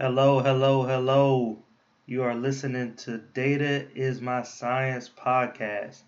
[0.00, 1.58] Hello, hello, hello.
[2.06, 6.02] You are listening to Data is My Science podcast.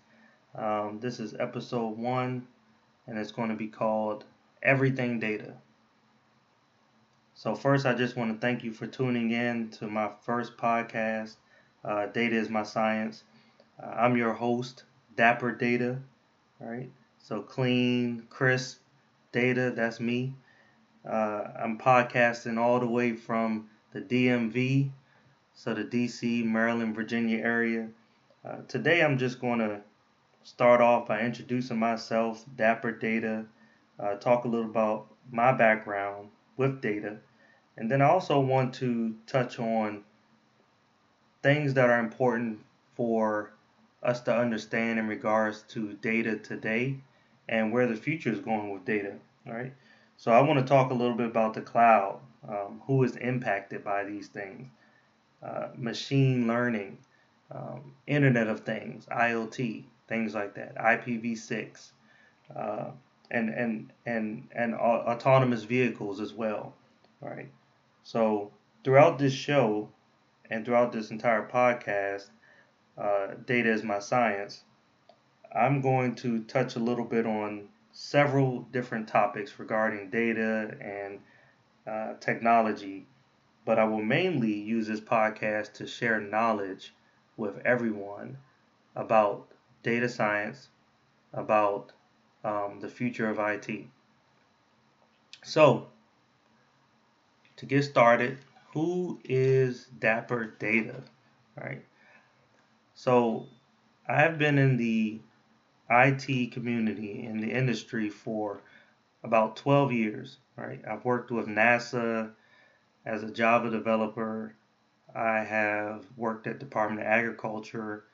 [0.55, 2.47] Um, this is episode one,
[3.05, 4.23] and it's going to be called
[4.63, 5.55] Everything Data.
[7.33, 11.35] So, first, I just want to thank you for tuning in to my first podcast,
[11.83, 13.25] uh, Data is My Science.
[13.77, 14.85] Uh, I'm your host,
[15.17, 15.97] Dapper Data,
[16.61, 16.89] right?
[17.19, 18.79] So, clean, crisp
[19.33, 20.33] data, that's me.
[21.05, 24.89] Uh, I'm podcasting all the way from the DMV,
[25.53, 27.87] so the DC, Maryland, Virginia area.
[28.43, 29.81] Uh, today I'm just going to
[30.43, 33.45] start off by introducing myself, Dapper Data,
[33.99, 37.17] uh, talk a little about my background with data,
[37.77, 40.03] and then I also want to touch on
[41.43, 42.59] things that are important
[42.95, 43.53] for
[44.03, 46.97] us to understand in regards to data today
[47.49, 49.15] and where the future is going with data.
[49.47, 49.73] All right.
[50.17, 53.83] So I want to talk a little bit about the cloud, um, who is impacted
[53.83, 54.69] by these things,
[55.43, 56.97] uh, machine learning,
[57.51, 61.91] um, Internet of Things, IoT, things like that, IPv6,
[62.55, 62.91] uh,
[63.29, 66.73] and and and and autonomous vehicles as well.
[67.21, 67.49] Right.
[68.03, 68.51] So
[68.83, 69.89] throughout this show
[70.49, 72.29] and throughout this entire podcast,
[72.97, 74.63] uh, data is my science.
[75.53, 81.19] I'm going to touch a little bit on several different topics regarding data and
[81.87, 83.07] uh, technology,
[83.65, 86.93] but I will mainly use this podcast to share knowledge
[87.37, 88.37] with everyone
[88.95, 89.47] about
[89.83, 90.69] data science,
[91.33, 91.91] about
[92.43, 93.89] um, the future of IT.
[95.43, 95.87] So,
[97.57, 98.39] to get started,
[98.73, 101.03] who is Dapper Data?
[101.55, 101.83] Right.
[102.93, 103.47] So,
[104.07, 105.19] I've been in the
[105.89, 108.61] IT community in the industry for
[109.23, 110.37] about 12 years.
[110.61, 112.31] Right, I've worked with NASA
[113.03, 114.53] as a Java developer.
[115.13, 118.05] I have worked at Department of Agriculture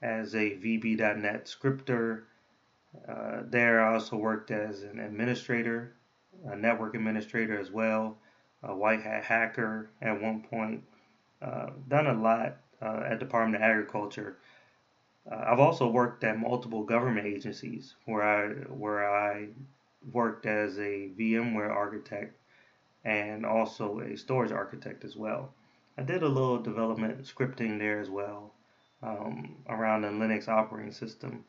[0.00, 2.28] as a VB.NET scripter.
[3.08, 5.94] Uh, there, I also worked as an administrator,
[6.46, 8.18] a network administrator as well,
[8.62, 10.84] a white hat hacker at one point.
[11.42, 14.36] Uh, done a lot uh, at Department of Agriculture
[15.30, 19.48] uh, I've also worked at multiple government agencies where I where I
[20.12, 22.36] worked as a VMware architect
[23.04, 25.54] and also a storage architect as well.
[25.96, 28.54] I did a little development scripting there as well
[29.02, 31.44] um, around the Linux operating system.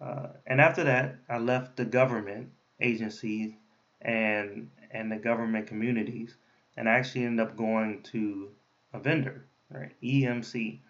[0.00, 2.50] Uh, and after that, I left the government
[2.80, 3.52] agencies
[4.00, 6.36] and and the government communities,
[6.76, 8.50] and I actually ended up going to
[8.92, 9.92] a vendor, right?
[10.02, 10.80] EMC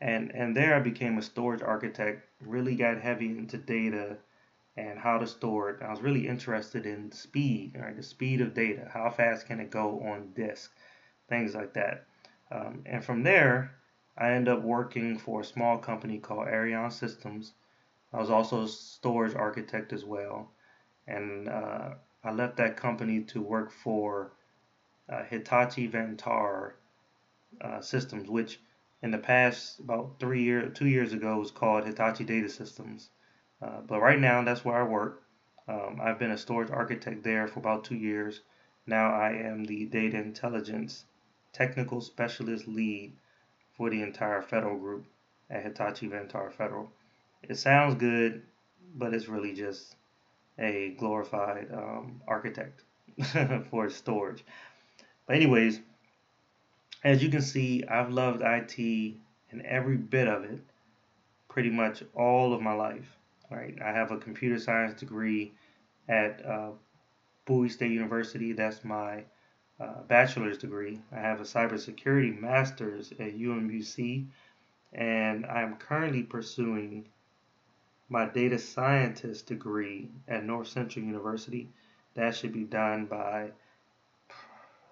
[0.00, 2.26] and and there I became a storage architect.
[2.40, 4.16] Really got heavy into data
[4.76, 5.82] and how to store it.
[5.82, 7.96] I was really interested in speed, right?
[7.96, 8.88] The speed of data.
[8.92, 10.72] How fast can it go on disk?
[11.28, 12.06] Things like that.
[12.50, 13.76] Um, and from there,
[14.16, 17.52] I ended up working for a small company called Arion Systems.
[18.12, 20.50] I was also a storage architect as well,
[21.06, 21.94] and uh,
[22.24, 24.32] I left that company to work for
[25.08, 26.72] uh, Hitachi Vantara
[27.60, 28.60] uh, Systems, which
[29.02, 33.10] in the past about three years, two years ago, was called Hitachi Data Systems.
[33.62, 35.22] Uh, but right now, that's where I work.
[35.68, 38.40] Um, I've been a storage architect there for about two years.
[38.86, 41.04] Now I am the data intelligence
[41.52, 43.12] technical specialist lead
[43.76, 45.06] for the entire federal group
[45.48, 46.90] at Hitachi Vantara Federal.
[47.42, 48.42] It sounds good,
[48.94, 49.96] but it's really just
[50.58, 52.82] a glorified um, architect
[53.70, 54.44] for storage.
[55.26, 55.80] But anyways,
[57.04, 59.14] as you can see, I've loved IT
[59.50, 60.60] and every bit of it
[61.48, 63.16] pretty much all of my life.
[63.50, 63.76] Right?
[63.82, 65.52] I have a computer science degree
[66.08, 66.70] at uh,
[67.46, 68.52] Bowie State University.
[68.52, 69.24] That's my
[69.80, 71.00] uh, bachelor's degree.
[71.12, 74.26] I have a cybersecurity master's at UMBC,
[74.92, 77.08] and I'm currently pursuing
[78.08, 81.68] my data scientist degree at North Central University.
[82.14, 83.50] That should be done by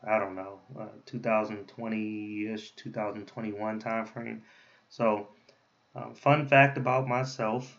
[0.06, 0.60] I don't know,
[1.06, 4.40] 2020-ish, uh, 2021 timeframe.
[4.88, 5.28] So,
[5.94, 7.78] um, fun fact about myself,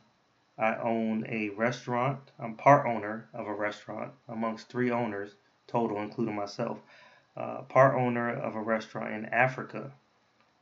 [0.60, 2.20] I own a restaurant.
[2.38, 5.36] I'm part owner of a restaurant amongst three owners
[5.68, 6.80] total, including myself.
[7.38, 9.92] Uh, part owner of a restaurant in Africa.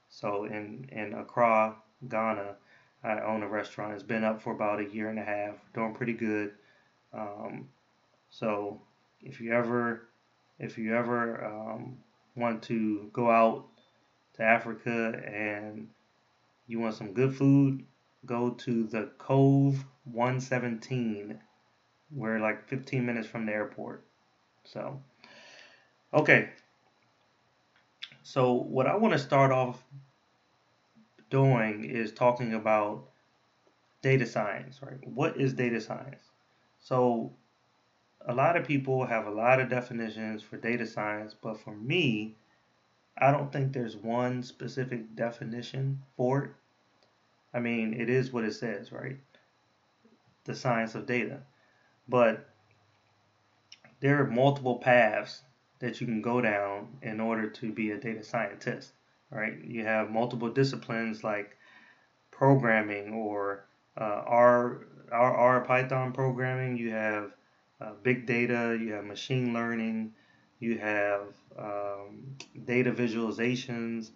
[0.09, 1.75] So in in Accra,
[2.07, 2.55] Ghana,
[3.03, 3.93] I own a restaurant.
[3.93, 6.53] It's been up for about a year and a half, doing pretty good.
[7.11, 7.69] Um,
[8.29, 8.79] so
[9.21, 10.07] if you ever
[10.59, 11.97] if you ever um,
[12.35, 13.65] want to go out
[14.35, 15.89] to Africa and
[16.67, 17.83] you want some good food,
[18.27, 21.39] go to the Cove 117.
[22.11, 24.03] We're like 15 minutes from the airport.
[24.63, 25.01] So,
[26.13, 26.49] okay.
[28.23, 29.81] So, what I want to start off
[31.29, 33.05] doing is talking about
[34.01, 35.05] data science, right?
[35.07, 36.23] What is data science?
[36.79, 37.31] So,
[38.25, 42.35] a lot of people have a lot of definitions for data science, but for me,
[43.17, 46.51] I don't think there's one specific definition for it.
[47.53, 49.17] I mean, it is what it says, right?
[50.45, 51.41] The science of data.
[52.07, 52.47] But
[53.99, 55.41] there are multiple paths
[55.79, 58.91] that you can go down in order to be a data scientist,
[59.29, 59.53] right?
[59.63, 61.57] You have multiple disciplines like
[62.31, 63.65] programming or
[63.99, 66.77] uh, R, R, R Python programming.
[66.77, 67.31] You have
[67.81, 68.77] uh, big data.
[68.79, 70.13] You have machine learning.
[70.59, 72.35] You have um,
[72.65, 74.11] data visualizations.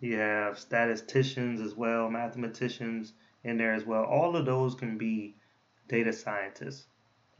[0.00, 4.04] You have statisticians as well, mathematicians in there as well.
[4.04, 5.36] All of those can be
[5.88, 6.86] data scientists.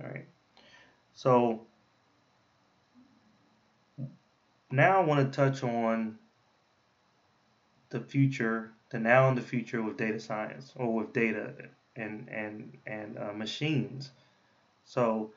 [0.00, 0.26] All right.
[1.12, 1.66] So
[4.70, 6.18] now I want to touch on
[7.90, 11.54] the future, the now and the future with data science or with data
[11.96, 14.10] and and and uh, machines.
[14.84, 15.32] So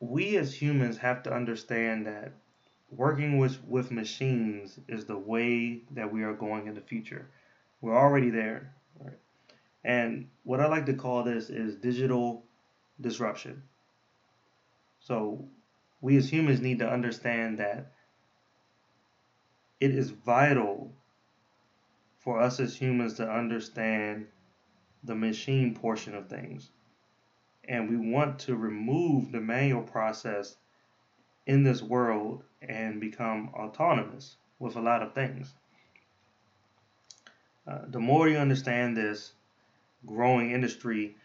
[0.00, 2.32] we as humans have to understand that
[2.90, 7.28] working with with machines is the way that we are going in the future.
[7.80, 8.74] We're already there.
[8.98, 9.18] Right?
[9.84, 12.44] And what I like to call this is digital
[13.00, 13.62] disruption.
[15.00, 15.48] So
[16.00, 17.92] we as humans need to understand that
[19.80, 20.92] it is vital
[22.18, 24.26] for us as humans to understand
[25.04, 26.70] the machine portion of things.
[27.68, 30.56] And we want to remove the manual process
[31.46, 35.54] in this world and become autonomous with a lot of things.
[37.66, 39.32] Uh, the more you understand this
[40.04, 41.16] growing industry,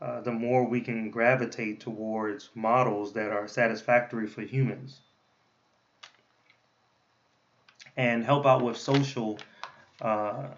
[0.00, 5.00] uh, the more we can gravitate towards models that are satisfactory for humans
[7.96, 9.38] and help out with social
[10.00, 10.48] uh,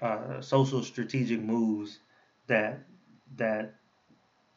[0.00, 1.98] uh, social strategic moves
[2.46, 2.80] that
[3.36, 3.74] that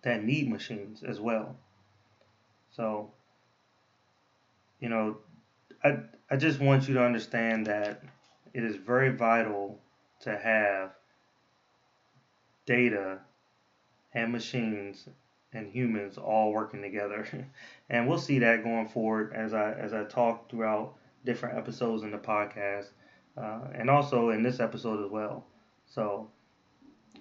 [0.02, 1.56] that need machines as well.
[2.72, 3.12] So,
[4.86, 5.18] you know,
[5.84, 5.98] I
[6.30, 8.04] I just want you to understand that
[8.54, 9.80] it is very vital
[10.20, 10.92] to have
[12.68, 13.22] data
[14.14, 15.10] and machines
[15.54, 17.26] and humans all working together.
[17.90, 20.94] and we'll see that going forward as I as I talk throughout
[21.26, 22.90] different episodes in the podcast,
[23.36, 25.48] uh, and also in this episode as well.
[25.88, 26.30] So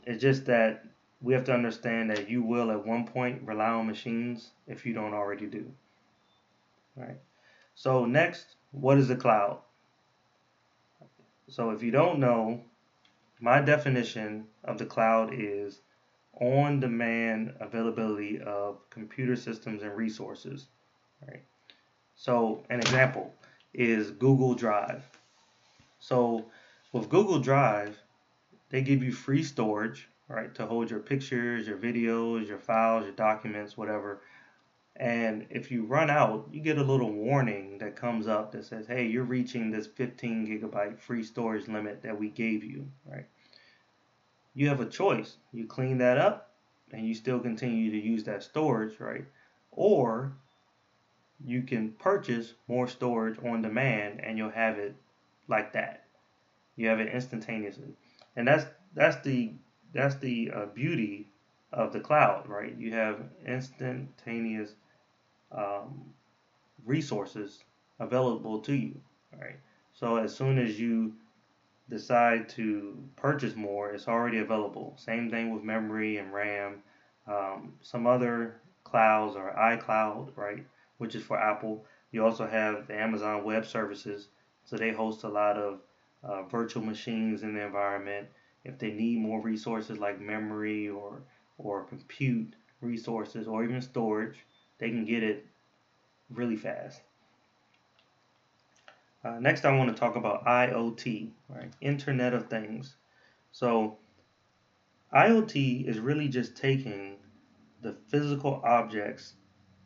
[0.04, 0.84] it's just that
[1.22, 4.92] we have to understand that you will at one point rely on machines if you
[4.92, 5.72] don't already do.
[6.98, 7.16] All right.
[7.74, 9.58] So next, what is the cloud?
[11.48, 12.62] So if you don't know,
[13.40, 15.80] my definition of the cloud is
[16.40, 20.68] on demand availability of computer systems and resources.
[21.26, 21.42] Right?
[22.16, 23.34] So, an example
[23.72, 25.04] is Google Drive.
[25.98, 26.46] So,
[26.92, 27.98] with Google Drive,
[28.70, 33.14] they give you free storage, right, to hold your pictures, your videos, your files, your
[33.14, 34.20] documents, whatever.
[34.96, 38.86] And if you run out, you get a little warning that comes up that says,
[38.86, 43.26] hey, you're reaching this 15 gigabyte free storage limit that we gave you, right?
[44.54, 45.36] you have a choice.
[45.52, 46.52] You clean that up
[46.92, 49.26] and you still continue to use that storage, right?
[49.72, 50.32] Or
[51.44, 54.94] you can purchase more storage on demand and you'll have it
[55.48, 56.04] like that.
[56.76, 57.94] You have it instantaneously.
[58.36, 59.52] And that's that's the
[59.92, 61.28] that's the uh, beauty
[61.72, 62.76] of the cloud, right?
[62.76, 64.74] You have instantaneous
[65.54, 66.12] um,
[66.84, 67.64] resources
[67.98, 69.00] available to you,
[69.40, 69.56] right?
[69.92, 71.14] So as soon as you
[71.88, 74.94] decide to purchase more, it's already available.
[74.96, 76.82] Same thing with memory and RAM.
[77.26, 80.64] Um, some other clouds are iCloud, right,
[80.98, 81.84] which is for Apple.
[82.10, 84.28] You also have the Amazon Web Services,
[84.64, 85.80] so they host a lot of
[86.22, 88.28] uh, virtual machines in the environment.
[88.64, 91.22] If they need more resources like memory or
[91.58, 94.44] or compute resources or even storage,
[94.84, 95.46] they can get it
[96.28, 97.00] really fast.
[99.24, 101.72] Uh, next, I want to talk about IoT, right?
[101.80, 102.94] Internet of Things.
[103.50, 103.96] So,
[105.14, 107.16] IoT is really just taking
[107.80, 109.32] the physical objects,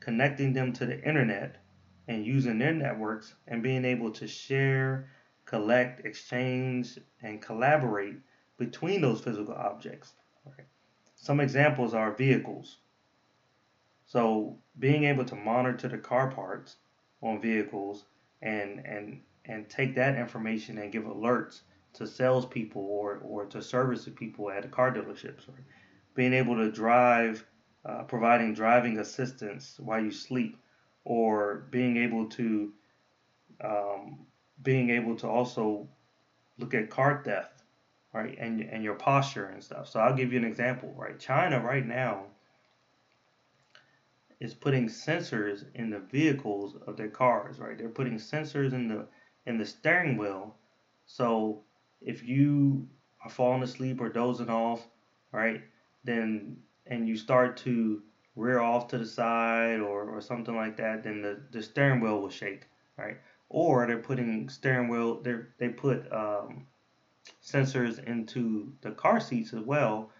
[0.00, 1.62] connecting them to the internet,
[2.08, 5.10] and using their networks and being able to share,
[5.44, 8.16] collect, exchange, and collaborate
[8.56, 10.14] between those physical objects.
[10.44, 10.66] Right?
[11.14, 12.78] Some examples are vehicles.
[14.08, 16.76] So, being able to monitor the car parts
[17.22, 18.06] on vehicles
[18.40, 21.60] and and and take that information and give alerts
[21.92, 25.46] to salespeople or or to service people at the car dealerships.
[25.46, 25.66] Right?
[26.14, 27.44] Being able to drive,
[27.84, 30.56] uh, providing driving assistance while you sleep,
[31.04, 32.72] or being able to
[33.62, 34.26] um,
[34.62, 35.86] being able to also
[36.56, 37.62] look at car theft,
[38.14, 39.86] right, and and your posture and stuff.
[39.86, 41.18] So I'll give you an example, right?
[41.20, 42.24] China right now
[44.40, 47.76] is putting sensors in the vehicles of their cars, right?
[47.76, 49.06] They're putting sensors in the
[49.46, 50.56] in the steering wheel.
[51.06, 51.64] So
[52.00, 52.88] if you
[53.24, 54.86] are falling asleep or dozing off,
[55.32, 55.62] right,
[56.04, 58.02] then and you start to
[58.36, 62.20] rear off to the side or, or something like that, then the, the steering wheel
[62.20, 62.66] will shake,
[62.96, 63.16] right?
[63.48, 66.66] Or they're putting steering wheel, they they put um,
[67.42, 70.10] sensors into the car seats as well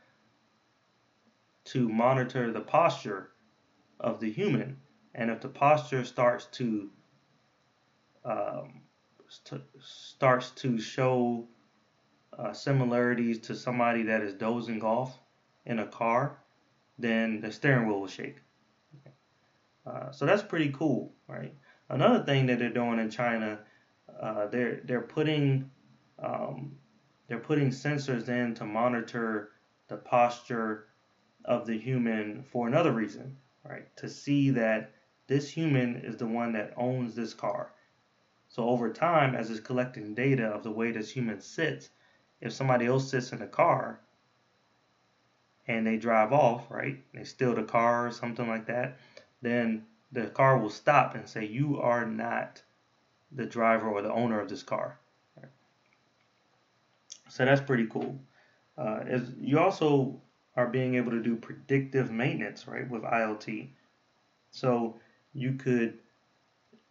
[1.65, 3.31] to monitor the posture
[4.01, 4.77] of the human.
[5.15, 6.91] And if the posture starts to
[8.25, 8.83] um,
[9.29, 11.47] st- starts to show
[12.39, 15.19] uh, similarities to somebody that is dozing off
[15.67, 16.39] in a car,
[16.99, 18.37] then the steering wheel will shake.
[19.87, 21.55] Uh, so that's pretty cool, right?
[21.89, 23.61] Another thing that they're doing in China,
[24.21, 25.71] uh, they're they're putting
[26.19, 26.77] um,
[27.27, 29.53] they're putting sensors in to monitor
[29.89, 30.89] the posture
[31.45, 33.37] of the human for another reason
[33.69, 33.95] right?
[33.99, 34.93] To see that
[35.27, 37.73] this human is the one that owns this car.
[38.49, 41.91] So over time, as it's collecting data of the way this human sits,
[42.41, 44.01] if somebody else sits in the car
[45.67, 47.03] and they drive off, right?
[47.13, 48.99] They steal the car or something like that,
[49.43, 52.63] then the car will stop and say, You are not
[53.31, 54.99] the driver or the owner of this car.
[57.29, 58.19] So that's pretty cool.
[58.77, 59.01] Uh,
[59.39, 60.21] you also
[60.59, 63.69] are being able to do predictive maintenance, right, with IoT.
[64.51, 64.99] So
[65.33, 65.99] you could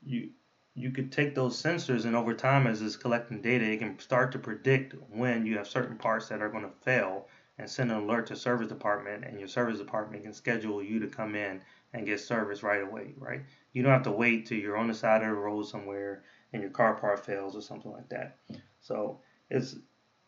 [0.02, 0.30] you
[0.74, 4.32] you could take those sensors and over time as it's collecting data, it can start
[4.32, 7.98] to predict when you have certain parts that are going to fail and send an
[7.98, 11.60] alert to service department and your service department can schedule you to come in
[11.94, 13.42] and get service right away, right?
[13.74, 16.62] You don't have to wait till you're on the side of the road somewhere and
[16.62, 18.38] your car part fails or something like that.
[18.80, 19.20] So
[19.50, 19.76] it's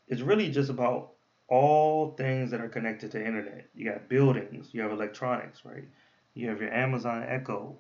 [0.10, 1.14] it's really just about
[1.50, 3.68] all things that are connected to internet.
[3.74, 5.86] You got buildings, you have electronics, right?
[6.34, 7.78] You have your Amazon Echo,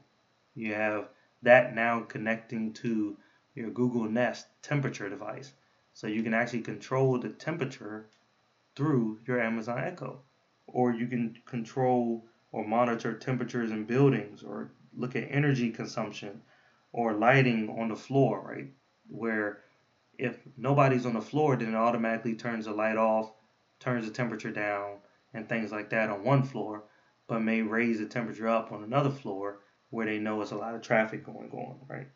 [0.55, 1.09] you have
[1.43, 3.15] that now connecting to
[3.55, 5.53] your Google Nest temperature device.
[5.93, 8.07] So you can actually control the temperature
[8.75, 10.21] through your Amazon Echo.
[10.67, 16.41] Or you can control or monitor temperatures in buildings or look at energy consumption
[16.91, 18.67] or lighting on the floor, right?
[19.09, 19.59] Where
[20.17, 23.31] if nobody's on the floor, then it automatically turns the light off
[23.79, 24.97] turns the temperature down
[25.33, 26.83] and things like that on one floor,
[27.27, 29.59] but may raise the temperature up on another floor
[29.89, 32.07] where they know it's a lot of traffic going on, right?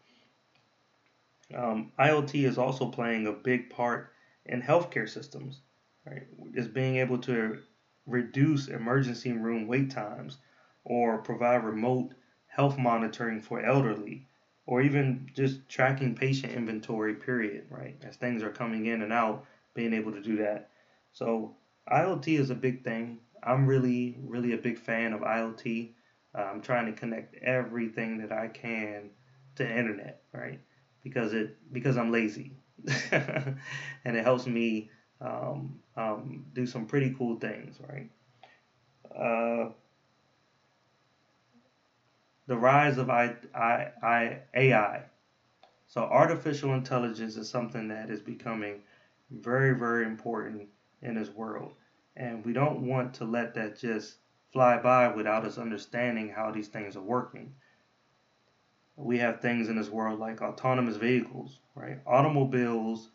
[1.56, 4.12] Um, IoT is also playing a big part
[4.46, 5.62] in healthcare systems,
[6.06, 6.24] right?
[6.54, 7.60] Is being able to
[8.06, 10.38] reduce emergency room wait times
[10.84, 12.14] or provide remote
[12.48, 14.28] health monitoring for elderly
[14.66, 19.46] or even just tracking patient inventory period right as things are coming in and out
[19.74, 20.70] being able to do that
[21.14, 21.56] so
[21.92, 23.20] IoT is a big thing.
[23.44, 25.92] I'm really, really a big fan of IoT.
[26.36, 29.12] I'm trying to connect everything that I can
[29.58, 30.60] to the internet, right?
[31.04, 32.54] Because it because I'm lazy,
[33.12, 34.90] and it helps me
[35.22, 38.10] um, um, do some pretty cool things, right?
[39.16, 39.70] Uh,
[42.48, 45.04] the rise of I, I, I, AI.
[45.88, 48.82] So artificial intelligence is something that is becoming
[49.32, 50.70] very, very important
[51.04, 51.74] in this world.
[52.16, 54.18] And we don't want to let that just
[54.52, 57.54] fly by without us understanding how these things are working.
[58.96, 62.00] We have things in this world like autonomous vehicles, right?
[62.06, 63.10] Automobiles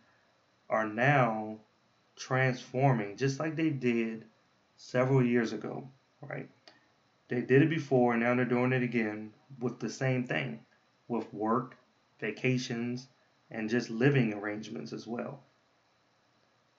[0.68, 1.58] are now
[2.16, 4.24] transforming just like they did
[4.76, 5.88] several years ago,
[6.20, 6.48] right?
[7.28, 10.60] They did it before and now they're doing it again with the same thing
[11.06, 11.76] with work,
[12.20, 13.08] vacations,
[13.50, 15.40] and just living arrangements as well.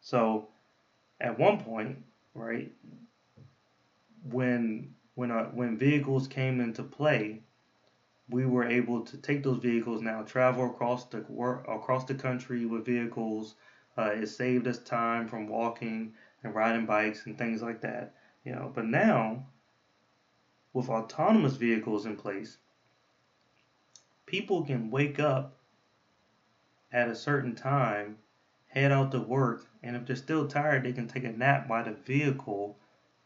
[0.02, 0.50] So
[1.22, 1.98] at one point,
[2.34, 2.72] right,
[4.24, 7.42] when when uh, when vehicles came into play,
[8.30, 11.20] we were able to take those vehicles now travel across the
[11.68, 13.56] across the country with vehicles.
[13.98, 18.14] Uh, it saved us time from walking and riding bikes and things like that.
[18.46, 19.46] You know, but now
[20.72, 22.58] with autonomous vehicles in place,
[24.26, 25.58] people can wake up
[26.92, 28.18] at a certain time
[28.70, 31.84] head out to work, and if they're still tired, they can take a nap while
[31.84, 32.78] the vehicle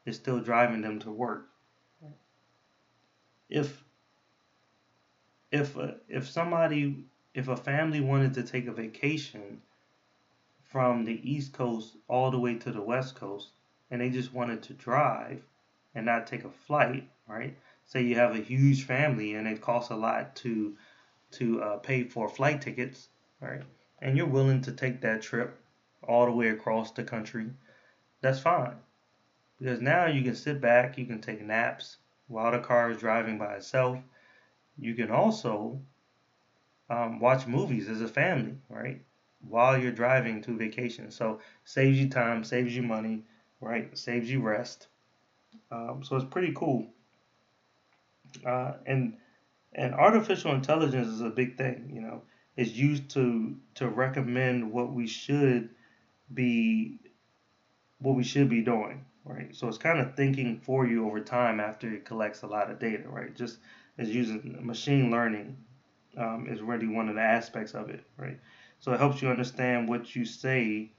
[0.05, 1.47] is still driving them to work.
[3.49, 3.83] If
[5.51, 9.61] if uh, if somebody if a family wanted to take a vacation
[10.63, 13.51] from the east coast all the way to the west coast
[13.91, 15.45] and they just wanted to drive
[15.93, 19.91] and not take a flight right say you have a huge family and it costs
[19.91, 20.75] a lot to
[21.29, 23.09] to uh, pay for flight tickets
[23.39, 23.61] right
[24.03, 25.57] and you're willing to take that trip
[26.05, 27.49] all the way across the country,
[28.21, 28.75] that's fine.
[29.57, 33.37] Because now you can sit back, you can take naps while the car is driving
[33.37, 33.97] by itself.
[34.77, 35.79] You can also
[36.89, 39.01] um, watch movies as a family, right?
[39.47, 41.09] While you're driving to vacation.
[41.09, 43.23] So saves you time, saves you money,
[43.61, 43.97] right?
[43.97, 44.87] Saves you rest.
[45.71, 46.87] Um, so it's pretty cool.
[48.45, 49.15] Uh, and
[49.75, 51.91] and artificial intelligence is a big thing.
[51.93, 52.21] You know,
[52.55, 55.69] it's used to to recommend what we should
[56.33, 56.99] be
[57.99, 59.55] what we should be doing, right?
[59.55, 62.79] So it's kind of thinking for you over time after it collects a lot of
[62.79, 63.33] data, right?
[63.33, 63.59] Just
[63.97, 65.57] as using machine learning
[66.17, 68.39] um, is really one of the aspects of it, right?
[68.79, 70.91] So it helps you understand what you say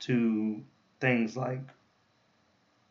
[0.00, 0.62] to
[1.00, 1.62] things like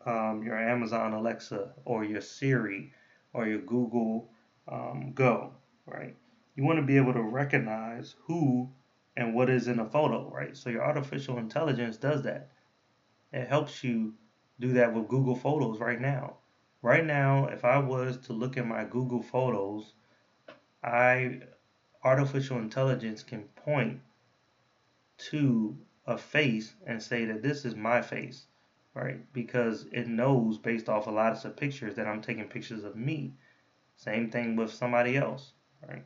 [0.06, 2.92] um, your Amazon Alexa or your Siri
[3.34, 4.30] or your Google
[4.68, 5.52] um, Go,
[5.86, 6.16] right?
[6.60, 8.70] You want to be able to recognize who
[9.16, 10.58] and what is in a photo, right?
[10.58, 12.50] So your artificial intelligence does that.
[13.32, 14.16] It helps you
[14.60, 16.36] do that with Google Photos right now.
[16.82, 19.94] Right now, if I was to look at my Google Photos,
[20.84, 21.40] I
[22.04, 24.02] artificial intelligence can point
[25.30, 28.48] to a face and say that this is my face,
[28.94, 29.32] right?
[29.32, 32.98] Because it knows based off a lot of the pictures that I'm taking pictures of
[32.98, 33.36] me.
[33.96, 35.54] Same thing with somebody else,
[35.88, 36.04] right?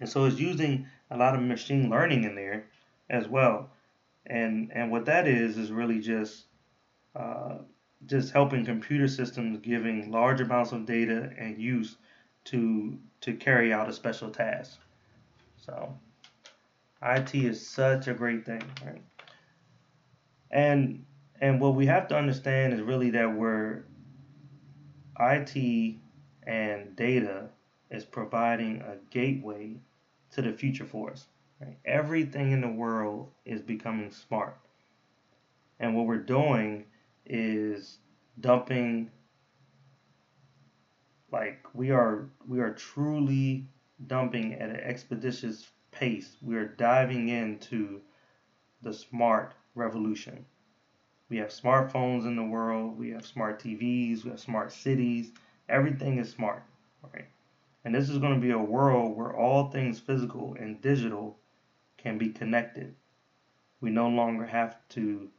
[0.00, 2.66] And so it's using a lot of machine learning in there
[3.08, 3.70] as well.
[4.26, 6.46] And and what that is is really just
[7.14, 7.58] uh,
[8.06, 11.96] just helping computer systems giving large amounts of data and use
[12.46, 14.78] to to carry out a special task.
[15.58, 15.94] So
[17.02, 19.02] IT is such a great thing, right?
[20.50, 21.04] And
[21.40, 23.84] and what we have to understand is really that we're
[25.18, 25.96] IT
[26.46, 27.48] and data
[27.90, 29.76] is providing a gateway
[30.32, 31.26] to the future for us.
[31.60, 31.76] Right?
[31.84, 34.56] Everything in the world is becoming smart.
[35.78, 36.84] And what we're doing
[37.26, 37.98] is
[38.38, 39.10] dumping
[41.32, 43.68] like we are we are truly
[44.06, 46.36] dumping at an expeditious pace.
[46.42, 48.00] We are diving into
[48.82, 50.44] the smart revolution.
[51.28, 55.32] We have smartphones in the world, we have smart TVs, we have smart cities.
[55.68, 56.64] Everything is smart,
[57.14, 57.26] right?
[57.84, 61.38] And this is going to be a world where all things physical and digital
[61.96, 62.94] can be connected.
[63.80, 65.30] We no longer have to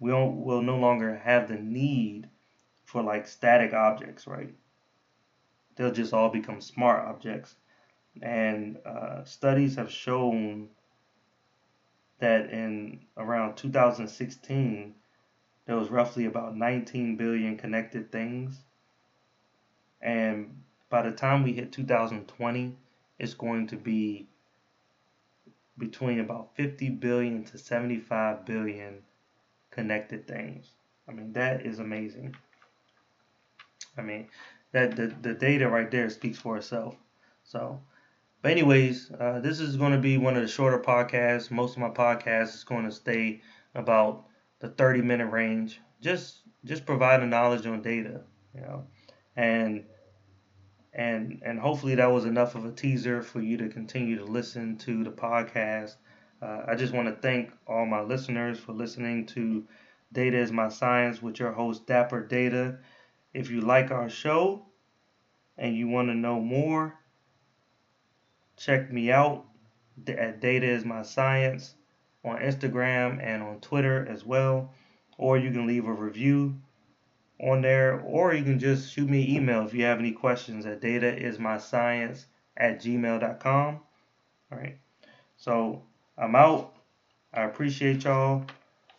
[0.00, 2.28] we will no longer have the need
[2.84, 4.54] for like static objects, right?
[5.78, 7.54] they'll just all become smart objects.
[8.20, 10.68] And uh, studies have shown
[12.18, 14.94] that in around 2016,
[15.66, 18.58] there was roughly about 19 billion connected things.
[20.02, 22.76] And by the time we hit 2020,
[23.18, 24.28] it's going to be
[25.76, 29.02] between about 50 billion to 75 billion
[29.70, 30.72] connected things.
[31.08, 32.34] I mean, that is amazing.
[33.96, 34.28] I mean,
[34.72, 36.96] that the, the data right there speaks for itself.
[37.44, 37.80] So,
[38.42, 41.50] but anyways, uh, this is going to be one of the shorter podcasts.
[41.50, 43.40] Most of my podcasts is going to stay
[43.74, 44.26] about
[44.60, 45.80] the 30 minute range.
[46.00, 48.20] Just just providing knowledge on data,
[48.54, 48.84] you know,
[49.36, 49.84] and
[50.92, 54.76] and and hopefully that was enough of a teaser for you to continue to listen
[54.78, 55.96] to the podcast.
[56.40, 59.66] Uh, I just want to thank all my listeners for listening to
[60.12, 62.78] Data is My Science with your host Dapper Data.
[63.34, 64.64] If you like our show
[65.56, 66.94] and you want to know more,
[68.56, 69.44] check me out
[70.06, 71.74] at Data is My Science
[72.24, 74.72] on Instagram and on Twitter as well.
[75.18, 76.60] Or you can leave a review
[77.40, 80.66] on there, or you can just shoot me an email if you have any questions
[80.66, 82.24] at dataismyscience
[82.56, 83.80] at gmail.com.
[84.50, 84.78] All right.
[85.36, 85.82] So
[86.16, 86.74] I'm out.
[87.32, 88.44] I appreciate y'all,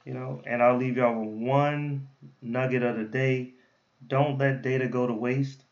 [0.06, 2.08] you know, and I'll leave y'all with one
[2.41, 3.54] nugget of the day.
[4.08, 5.63] Don't let data go to waste.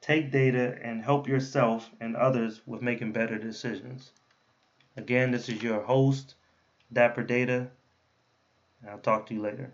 [0.00, 4.12] Take data and help yourself and others with making better decisions.
[4.96, 6.34] Again, this is your host,
[6.92, 7.68] Dapper Data,
[8.80, 9.72] and I'll talk to you later.